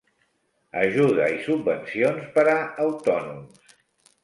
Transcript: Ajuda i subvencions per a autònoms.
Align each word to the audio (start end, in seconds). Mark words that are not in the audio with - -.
Ajuda 0.83 1.27
i 1.33 1.35
subvencions 1.49 2.33
per 2.39 2.47
a 2.57 2.57
autònoms. 2.89 3.73